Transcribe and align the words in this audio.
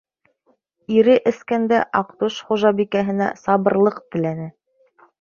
Ире 0.95 1.17
эскәндә 1.33 1.83
Аҡтүш 2.01 2.41
хужабикәһенә 2.49 3.31
сабырлыҡ 3.45 4.05
теләне. 4.13 4.53